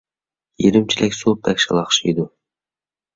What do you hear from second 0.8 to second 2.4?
چېلەك سۇ بەك شالاقشىيدۇ.